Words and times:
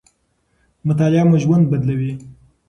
مطالعه 0.87 1.23
مو 1.29 1.37
ژوند 1.43 1.65
بدلوي. 1.71 2.13